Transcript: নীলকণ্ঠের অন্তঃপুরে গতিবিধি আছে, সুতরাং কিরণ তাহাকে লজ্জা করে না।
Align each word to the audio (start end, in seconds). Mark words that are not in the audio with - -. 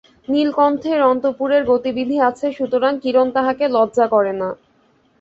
নীলকণ্ঠের 0.27 0.99
অন্তঃপুরে 1.03 1.57
গতিবিধি 1.71 2.17
আছে, 2.29 2.47
সুতরাং 2.57 2.93
কিরণ 3.03 3.27
তাহাকে 3.35 3.65
লজ্জা 3.75 4.05
করে 4.07 4.33
না। 4.33 4.49